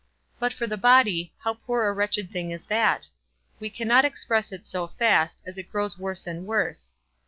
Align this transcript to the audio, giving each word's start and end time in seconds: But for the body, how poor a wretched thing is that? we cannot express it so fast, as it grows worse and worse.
But 0.39 0.51
for 0.51 0.65
the 0.65 0.77
body, 0.79 1.31
how 1.37 1.53
poor 1.53 1.85
a 1.85 1.93
wretched 1.93 2.31
thing 2.31 2.49
is 2.49 2.65
that? 2.65 3.07
we 3.59 3.69
cannot 3.69 4.03
express 4.03 4.51
it 4.51 4.65
so 4.65 4.87
fast, 4.87 5.43
as 5.45 5.59
it 5.59 5.69
grows 5.71 5.99
worse 5.99 6.25
and 6.25 6.47
worse. 6.47 6.91